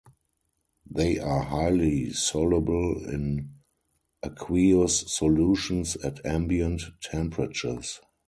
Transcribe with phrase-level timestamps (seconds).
[0.89, 3.51] They are highly soluble in
[4.23, 8.01] aqueous solutions at ambient temperatures.